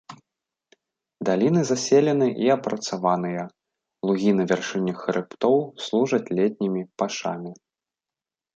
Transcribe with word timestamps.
Даліны 1.27 1.61
заселены 1.69 2.27
і 2.45 2.49
апрацаваныя, 2.55 3.43
лугі 4.09 4.31
на 4.39 4.43
вяршынях 4.53 4.97
хрыбтоў 5.05 5.55
служаць 5.89 6.25
летнімі 6.41 6.81
пашамі. 7.03 7.51